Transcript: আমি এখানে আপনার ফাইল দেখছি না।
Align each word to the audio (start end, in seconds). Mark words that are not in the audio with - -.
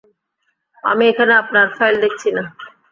আমি 0.83 1.03
এখানে 1.11 1.33
আপনার 1.41 1.65
ফাইল 1.77 1.95
দেখছি 2.03 2.29
না। 2.37 2.43